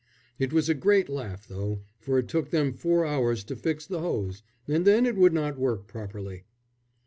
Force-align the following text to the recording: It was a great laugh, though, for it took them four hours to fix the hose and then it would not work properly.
It 0.39 0.51
was 0.51 0.67
a 0.67 0.73
great 0.73 1.09
laugh, 1.09 1.47
though, 1.47 1.81
for 1.99 2.17
it 2.17 2.27
took 2.27 2.49
them 2.49 2.73
four 2.73 3.05
hours 3.05 3.43
to 3.43 3.55
fix 3.55 3.85
the 3.85 3.99
hose 3.99 4.41
and 4.67 4.83
then 4.83 5.05
it 5.05 5.15
would 5.15 5.31
not 5.31 5.59
work 5.59 5.85
properly. 5.85 6.43